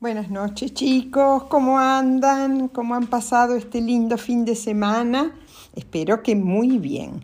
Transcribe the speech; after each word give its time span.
Buenas 0.00 0.30
noches 0.30 0.72
chicos, 0.72 1.44
¿cómo 1.50 1.78
andan? 1.78 2.68
¿Cómo 2.68 2.94
han 2.94 3.06
pasado 3.06 3.54
este 3.54 3.82
lindo 3.82 4.16
fin 4.16 4.46
de 4.46 4.56
semana? 4.56 5.38
Espero 5.74 6.22
que 6.22 6.34
muy 6.34 6.78
bien. 6.78 7.20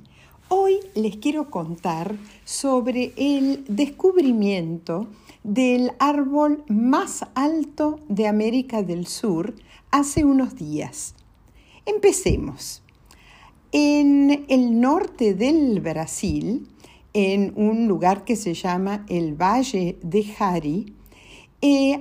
Hoy 0.51 0.80
les 0.95 1.16
quiero 1.16 1.51
contar 1.51 2.16
sobre 2.45 3.15
el 3.16 3.65
descubrimiento 3.66 5.09
del 5.43 5.93
árbol 5.98 6.65
más 6.69 7.25
alto 7.34 8.01
de 8.11 8.29
América 8.29 8.83
del 8.83 9.06
Sur 9.06 9.55
hace 9.91 10.27
unos 10.27 10.55
días. 10.55 11.15
Empecemos. 11.87 12.83
En 13.73 14.45
el 14.48 14.79
norte 14.79 15.33
del 15.33 15.80
Brasil, 15.80 16.69
en 17.15 17.55
un 17.56 17.88
lugar 17.88 18.24
que 18.24 18.37
se 18.37 18.52
llama 18.52 19.06
el 19.09 19.33
Valle 19.33 19.98
de 20.02 20.24
Jari, 20.24 20.95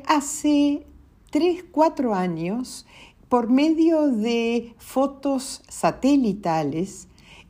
hace 0.06 0.86
3, 1.32 1.66
4 1.72 2.14
años, 2.14 2.86
por 3.30 3.50
medio 3.50 4.08
de 4.08 4.74
fotos 4.78 5.64
satelitales, 5.68 7.08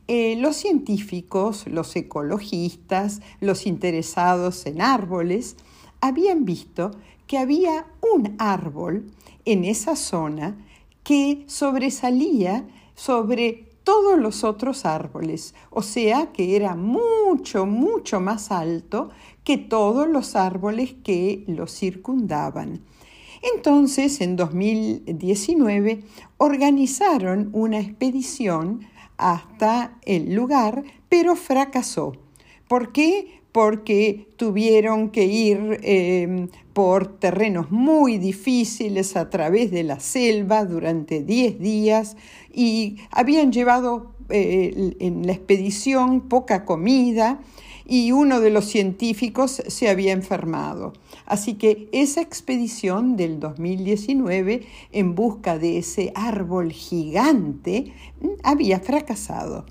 eh, 0.08 0.36
los 0.36 0.56
científicos, 0.56 1.66
los 1.66 1.94
ecologistas, 1.96 3.20
los 3.40 3.66
interesados 3.66 4.66
en 4.66 4.80
árboles, 4.80 5.56
habían 6.00 6.44
visto 6.44 6.92
que 7.26 7.38
había 7.38 7.86
un 8.14 8.36
árbol 8.38 9.10
en 9.44 9.64
esa 9.64 9.96
zona 9.96 10.56
que 11.02 11.44
sobresalía 11.46 12.66
sobre 12.94 13.66
todos 13.84 14.18
los 14.18 14.42
otros 14.42 14.84
árboles, 14.84 15.54
o 15.70 15.82
sea 15.82 16.32
que 16.32 16.56
era 16.56 16.74
mucho, 16.74 17.66
mucho 17.66 18.20
más 18.20 18.50
alto 18.50 19.10
que 19.46 19.58
todos 19.58 20.08
los 20.08 20.34
árboles 20.34 20.96
que 21.04 21.44
lo 21.46 21.68
circundaban. 21.68 22.80
Entonces, 23.54 24.20
en 24.20 24.34
2019, 24.34 26.02
organizaron 26.36 27.50
una 27.52 27.78
expedición 27.78 28.80
hasta 29.18 29.98
el 30.04 30.34
lugar, 30.34 30.82
pero 31.08 31.36
fracasó. 31.36 32.14
¿Por 32.66 32.90
qué? 32.90 33.40
Porque 33.52 34.26
tuvieron 34.36 35.10
que 35.10 35.26
ir 35.26 35.78
em, 35.84 36.48
por 36.72 37.20
terrenos 37.20 37.70
muy 37.70 38.18
difíciles 38.18 39.16
a 39.16 39.30
través 39.30 39.70
de 39.70 39.84
la 39.84 40.00
selva 40.00 40.64
durante 40.64 41.22
10 41.22 41.60
días 41.60 42.16
y 42.52 42.96
habían 43.12 43.52
llevado 43.52 44.16
eh, 44.28 44.96
en 44.98 45.24
la 45.24 45.34
expedición 45.34 46.22
poca 46.22 46.64
comida 46.64 47.40
y 47.86 48.12
uno 48.12 48.40
de 48.40 48.50
los 48.50 48.64
científicos 48.66 49.62
se 49.66 49.88
había 49.88 50.12
enfermado. 50.12 50.92
Así 51.24 51.54
que 51.54 51.88
esa 51.92 52.20
expedición 52.20 53.16
del 53.16 53.38
2019 53.40 54.66
en 54.92 55.14
busca 55.14 55.58
de 55.58 55.78
ese 55.78 56.12
árbol 56.14 56.72
gigante 56.72 57.92
mm, 58.20 58.26
había 58.42 58.80
fracasado. 58.80 59.66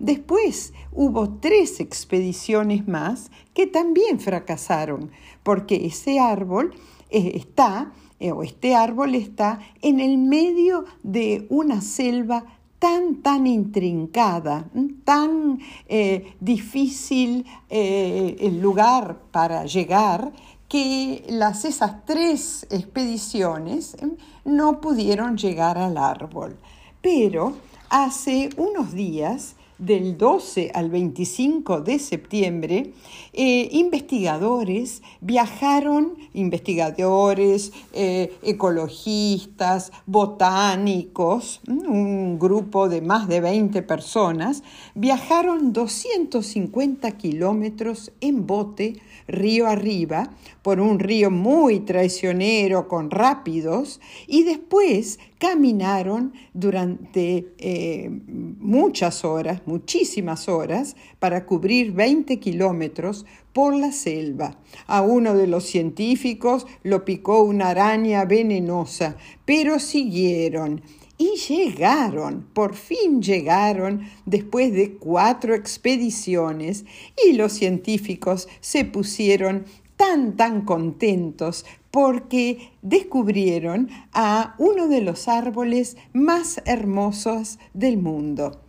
Después 0.00 0.72
hubo 0.92 1.28
tres 1.28 1.78
expediciones 1.78 2.88
más 2.88 3.30
que 3.54 3.66
también 3.66 4.18
fracasaron, 4.18 5.10
porque 5.42 5.86
ese 5.86 6.18
árbol 6.18 6.74
eh, 7.10 7.32
está, 7.34 7.92
eh, 8.18 8.32
o 8.32 8.42
este 8.42 8.74
árbol 8.74 9.14
está 9.14 9.60
en 9.82 10.00
el 10.00 10.16
medio 10.16 10.86
de 11.02 11.46
una 11.50 11.82
selva 11.82 12.59
tan, 12.80 13.22
tan 13.22 13.46
intrincada, 13.46 14.64
tan 15.04 15.60
eh, 15.86 16.34
difícil 16.40 17.46
eh, 17.68 18.36
el 18.40 18.60
lugar 18.60 19.20
para 19.30 19.66
llegar, 19.66 20.32
que 20.66 21.24
las, 21.28 21.64
esas 21.64 22.04
tres 22.06 22.66
expediciones 22.70 23.94
eh, 23.94 24.08
no 24.44 24.80
pudieron 24.80 25.36
llegar 25.36 25.76
al 25.76 25.98
árbol. 25.98 26.56
Pero 27.02 27.52
hace 27.90 28.48
unos 28.56 28.92
días 28.92 29.56
del 29.80 30.18
12 30.18 30.70
al 30.74 30.90
25 30.90 31.80
de 31.80 31.98
septiembre, 31.98 32.92
eh, 33.32 33.68
investigadores 33.72 35.02
viajaron, 35.20 36.16
investigadores, 36.34 37.72
eh, 37.92 38.32
ecologistas, 38.42 39.90
botánicos, 40.06 41.60
un 41.66 42.38
grupo 42.38 42.88
de 42.88 43.00
más 43.00 43.26
de 43.26 43.40
20 43.40 43.82
personas, 43.82 44.62
viajaron 44.94 45.72
250 45.72 47.10
kilómetros 47.12 48.12
en 48.20 48.46
bote 48.46 49.00
río 49.26 49.66
arriba, 49.66 50.30
por 50.62 50.80
un 50.80 50.98
río 50.98 51.30
muy 51.30 51.80
traicionero 51.80 52.88
con 52.88 53.10
rápidos, 53.10 54.00
y 54.26 54.42
después 54.42 55.18
caminaron 55.40 56.34
durante 56.52 57.54
eh, 57.56 58.10
muchas 58.28 59.24
horas, 59.24 59.62
muchísimas 59.64 60.50
horas, 60.50 60.96
para 61.18 61.46
cubrir 61.46 61.92
20 61.92 62.38
kilómetros 62.38 63.24
por 63.54 63.74
la 63.74 63.90
selva. 63.90 64.58
A 64.86 65.00
uno 65.00 65.34
de 65.34 65.46
los 65.46 65.64
científicos 65.64 66.66
lo 66.82 67.06
picó 67.06 67.42
una 67.42 67.70
araña 67.70 68.26
venenosa, 68.26 69.16
pero 69.46 69.78
siguieron 69.78 70.82
y 71.16 71.36
llegaron, 71.48 72.46
por 72.52 72.74
fin 72.74 73.22
llegaron 73.22 74.02
después 74.26 74.72
de 74.74 74.92
cuatro 74.96 75.54
expediciones 75.54 76.84
y 77.26 77.32
los 77.32 77.52
científicos 77.52 78.46
se 78.60 78.84
pusieron 78.84 79.64
tan, 79.96 80.36
tan 80.36 80.62
contentos 80.66 81.64
porque 81.90 82.70
descubrieron 82.82 83.88
a 84.12 84.54
uno 84.58 84.88
de 84.88 85.00
los 85.00 85.28
árboles 85.28 85.96
más 86.12 86.62
hermosos 86.64 87.58
del 87.74 87.98
mundo. 87.98 88.60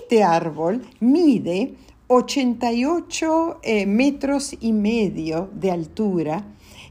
Este 0.00 0.22
árbol 0.22 0.82
mide 1.00 1.74
88 2.08 3.60
eh, 3.62 3.86
metros 3.86 4.56
y 4.60 4.72
medio 4.72 5.50
de 5.54 5.70
altura 5.70 6.46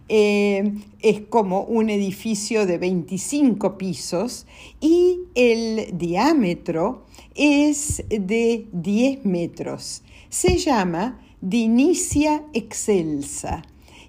eh, 0.10 0.74
es 1.00 1.22
como 1.22 1.62
un 1.64 1.90
edificio 1.90 2.66
de 2.66 2.78
25 2.78 3.78
pisos 3.78 4.46
y 4.82 5.22
el 5.34 5.98
diámetro 5.98 7.06
es 7.36 8.04
de 8.10 8.68
10 8.74 9.26
metros. 9.26 10.04
Se 10.30 10.58
llama 10.58 11.22
Dinicia 11.42 12.44
excelsa 12.54 13.64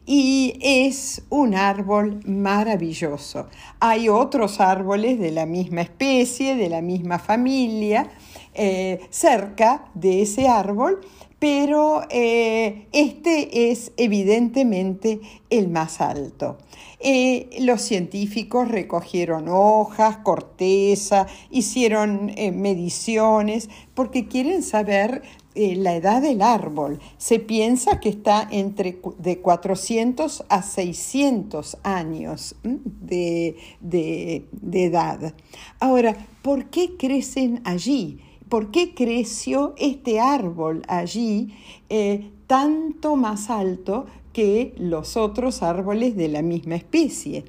y 0.07 0.59
es 0.61 1.23
un 1.31 1.55
árbol 1.55 2.21
maravilloso. 2.27 3.49
Hay 3.81 4.09
otros 4.09 4.61
árboles 4.61 5.19
de 5.19 5.31
la 5.31 5.47
misma 5.47 5.83
especie, 5.83 6.57
de 6.57 6.69
la 6.69 6.83
misma 6.83 7.19
familia, 7.19 8.11
eh, 8.55 9.01
cerca 9.11 9.87
de 9.95 10.23
ese 10.23 10.49
árbol, 10.49 11.01
pero 11.45 12.01
eh, 12.09 12.87
este 12.93 13.71
es 13.71 13.93
evidentemente 13.99 15.21
el 15.51 15.69
más 15.69 16.01
alto. 16.01 16.57
Eh, 17.01 17.51
los 17.61 17.83
científicos 17.83 18.69
recogieron 18.69 19.49
hojas, 19.49 20.17
corteza, 20.25 21.27
hicieron 21.51 22.33
eh, 22.35 22.51
mediciones 22.51 23.69
porque 23.93 24.27
quieren 24.27 24.63
saber 24.63 25.21
la 25.55 25.95
edad 25.95 26.23
del 26.23 26.41
árbol. 26.41 26.99
Se 27.19 27.39
piensa 27.41 28.01
que 28.01 28.09
está 28.09 28.49
entre 28.51 28.99
de 29.19 29.39
400 29.41 30.47
a 30.49 30.63
600 30.63 31.77
años 31.83 32.57
de, 32.63 33.55
de 33.83 34.85
edad. 34.85 35.35
Ahora, 35.79 36.17
¿por 36.41 36.71
qué 36.71 36.97
crecen 36.97 37.61
allí? 37.65 38.24
¿Por 38.49 38.71
qué 38.71 38.95
creció 38.95 39.75
este 39.79 40.21
árbol 40.21 40.83
allí 40.87 41.55
eh, 41.89 42.31
tanto 42.47 43.17
más 43.17 43.49
alto 43.49 44.05
que 44.35 44.75
los 44.77 45.17
otros 45.17 45.63
árboles 45.63 46.15
de 46.15 46.29
la 46.29 46.43
misma 46.43 46.75
especie? 46.75 47.45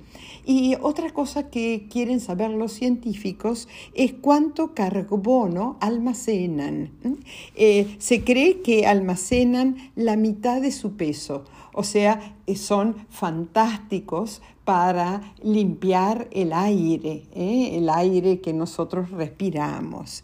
Y 0.45 0.75
otra 0.81 1.11
cosa 1.11 1.49
que 1.49 1.87
quieren 1.91 2.21
saber 2.21 2.51
los 2.51 2.71
científicos 2.71 3.67
es 3.93 4.13
cuánto 4.13 4.73
carbono 4.73 5.75
almacenan. 5.81 6.91
Eh, 7.55 7.95
se 7.97 8.23
cree 8.23 8.61
que 8.61 8.85
almacenan 8.87 9.91
la 9.95 10.15
mitad 10.15 10.61
de 10.61 10.71
su 10.71 10.95
peso, 10.95 11.43
o 11.73 11.83
sea, 11.83 12.37
eh, 12.47 12.55
son 12.55 12.95
fantásticos 13.09 14.41
para 14.63 15.33
limpiar 15.43 16.29
el 16.31 16.53
aire, 16.53 17.23
el 17.35 17.89
aire 17.89 18.39
que 18.39 18.53
nosotros 18.53 19.11
respiramos 19.11 20.23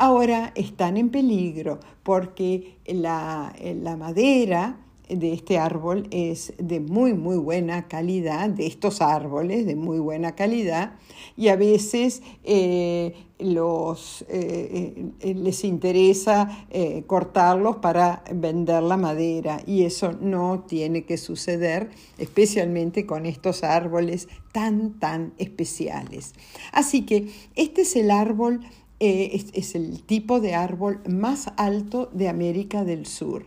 ahora 0.00 0.52
están 0.54 0.96
en 0.96 1.10
peligro 1.10 1.78
porque 2.02 2.78
la, 2.86 3.52
madera 3.98 4.80
de 5.10 5.34
este 5.34 5.58
árbol 5.58 6.08
es 6.10 6.54
de 6.56 6.80
muy, 6.80 7.12
muy 7.12 7.36
buena 7.36 7.86
calidad, 7.86 8.48
de 8.48 8.66
estos 8.66 9.02
árboles 9.02 9.66
de 9.66 9.76
muy 9.76 9.98
buena 9.98 10.34
calidad, 10.34 10.94
y 11.36 11.48
a 11.48 11.56
veces 11.56 12.22
eh, 12.44 13.12
los, 13.38 14.24
eh, 14.30 15.12
eh, 15.20 15.34
les 15.34 15.64
interesa 15.64 16.66
cortarlos 17.06 17.76
para 17.76 18.24
vender 18.32 18.82
la 18.82 18.96
madera, 18.96 19.60
y 19.66 19.84
eso 19.84 20.12
no 20.12 20.64
tiene 20.66 21.04
que 21.04 21.18
suceder, 21.18 21.90
especialmente 22.16 23.04
con 23.04 23.26
estos 23.26 23.64
árboles 23.64 24.28
tan, 24.52 24.98
tan 24.98 25.34
especiales. 25.36 26.32
Así 26.72 27.02
que 27.02 27.28
este 27.54 27.82
es 27.82 27.96
el 27.96 28.10
árbol, 28.10 28.60
es 29.00 29.74
el 29.74 30.02
tipo 30.02 30.40
de 30.40 30.54
árbol 30.54 31.00
más 31.08 31.50
alto 31.56 32.10
de 32.12 32.28
América 32.28 32.84
del 32.84 33.06
Sur. 33.06 33.46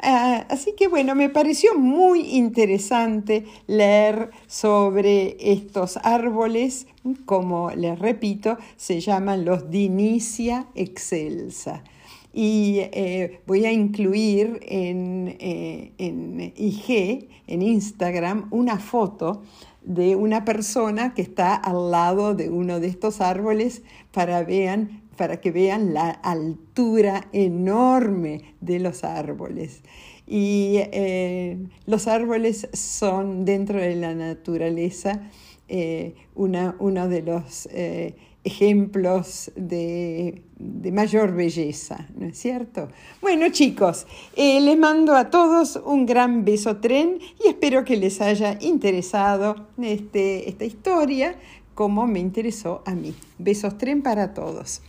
Ah, 0.02 0.46
así 0.50 0.74
que 0.78 0.88
bueno, 0.88 1.14
me 1.14 1.30
pareció 1.30 1.78
muy 1.78 2.38
interesante 2.38 3.46
leer 3.68 4.32
sobre 4.48 5.36
estos 5.40 5.98
árboles, 5.98 6.88
como 7.26 7.72
les 7.72 8.00
repito, 8.00 8.58
se 8.78 9.02
llaman 9.02 9.44
los 9.44 9.70
Dinicia 9.70 10.68
excelsa. 10.74 11.84
Y 12.32 12.82
eh, 12.94 13.42
voy 13.48 13.66
a 13.66 13.72
incluir 13.72 14.60
en, 14.62 15.36
eh, 15.40 15.94
en 15.98 16.54
IG, 16.56 17.28
en 17.48 17.62
Instagram, 17.62 18.48
una 18.52 18.78
foto 18.78 19.42
de 19.82 20.16
una 20.16 20.46
persona 20.46 21.16
que 21.16 21.24
está 21.24 21.56
al 21.56 21.90
lado 21.90 22.36
de 22.36 22.50
uno 22.50 22.80
de 22.80 22.88
estos 22.88 23.22
árboles 23.22 23.82
para, 24.12 24.44
vean, 24.44 25.02
para 25.18 25.42
que 25.42 25.52
vean 25.52 25.94
la 25.94 26.12
altura 26.12 27.28
enorme 27.34 28.54
de 28.62 28.80
los 28.80 29.04
árboles. 29.04 29.82
Y 30.28 30.76
eh, 30.78 31.58
los 31.88 32.08
árboles 32.08 32.70
son 32.74 33.46
dentro 33.46 33.80
de 33.80 33.96
la 33.96 34.14
naturaleza 34.14 35.22
una, 36.34 36.76
uno 36.80 37.08
de 37.08 37.22
los 37.22 37.70
ejemplos 38.44 39.52
de, 39.56 40.44
mayor 40.92 41.34
belleza, 41.34 42.08
¿no 42.16 42.28
es 42.28 42.38
cierto? 42.38 42.90
Bueno 43.22 43.50
chicos, 43.50 44.08
eh, 44.36 44.60
les 44.62 44.78
mando 44.78 45.16
a 45.16 45.30
todos 45.30 45.80
un 45.86 46.06
gran 46.06 46.46
beso 46.46 46.78
tren 46.78 47.20
y 47.44 47.50
espero 47.50 47.84
que 47.84 47.98
les 47.98 48.22
haya 48.22 48.58
interesado 48.62 49.68
este, 49.82 50.50
esta 50.50 50.66
historia 50.66 51.36
como 51.76 52.08
me 52.08 52.20
interesó 52.20 52.82
a 52.86 52.94
mí. 52.94 53.16
Besos 53.38 53.78
tren 53.78 54.02
para 54.02 54.34
todos. 54.34 54.82